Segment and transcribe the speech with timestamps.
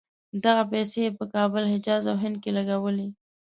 [0.43, 3.07] دغه پیسې یې په کابل، حجاز او هند کې لګولې.